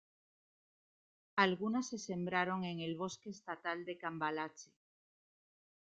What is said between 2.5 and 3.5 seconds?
en el Bosque